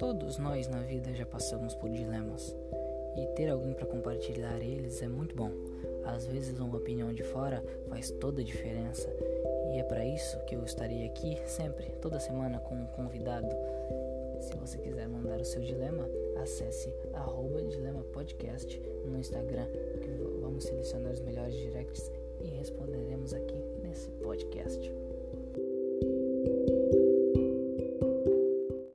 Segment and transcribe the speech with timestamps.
[0.00, 2.56] Todos nós na vida já passamos por dilemas
[3.18, 5.52] e ter alguém para compartilhar eles é muito bom.
[6.06, 9.14] Às vezes, uma opinião de fora faz toda a diferença
[9.74, 13.54] e é para isso que eu estarei aqui sempre, toda semana, com um convidado.
[14.40, 16.08] Se você quiser mandar o seu dilema,
[16.42, 16.90] acesse
[17.68, 19.66] @dilema_podcast no Instagram,
[20.00, 22.10] que vamos selecionar os melhores directs
[22.40, 24.99] e responderemos aqui nesse podcast.